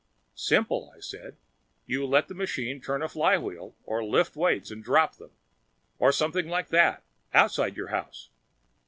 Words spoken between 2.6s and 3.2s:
turn a